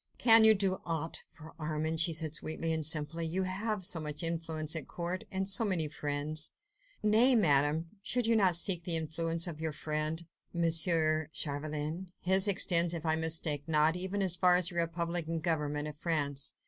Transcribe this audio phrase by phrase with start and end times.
[0.17, 3.23] "Can you do aught for Armand?" she said sweetly and simply.
[3.27, 5.25] "You have so much influence at court...
[5.45, 6.53] so many friends..."
[7.03, 10.23] "Nay, Madame, should you not rather seek the influence of your French
[10.55, 11.29] friend, M.
[11.31, 12.09] Chauvelin?
[12.19, 16.55] His extends, if I mistake not, even as far as the Republican Government of France."